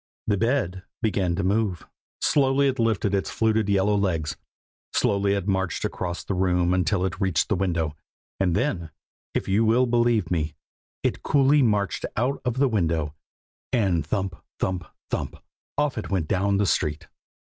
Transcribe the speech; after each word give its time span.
The 0.25 0.35
bed 0.35 0.81
began 1.03 1.35
to 1.35 1.43
move! 1.43 1.85
slowly 2.21 2.67
it 2.67 2.79
lifted 2.79 3.13
its 3.13 3.29
fluted 3.29 3.69
yellow 3.69 3.95
legs, 3.95 4.35
slowly 4.93 5.33
it 5.35 5.47
marched 5.47 5.85
across 5.85 6.23
the 6.23 6.33
room 6.33 6.73
until 6.73 7.05
it 7.05 7.21
reached 7.21 7.49
the 7.49 7.55
window, 7.55 7.95
and 8.39 8.55
then, 8.55 8.89
if 9.35 9.47
you 9.47 9.63
will 9.63 9.85
believe 9.85 10.31
me, 10.31 10.55
it 11.03 11.21
coolly 11.21 11.61
marched 11.61 12.07
out 12.17 12.41
of 12.43 12.55
the 12.57 12.67
window, 12.67 13.13
and 13.71 14.03
thump! 14.03 14.35
thump! 14.59 14.85
thump! 15.11 15.35
off 15.77 15.99
it 15.99 16.09
went 16.09 16.27
down 16.27 16.57
the 16.57 16.65
street. 16.65 17.07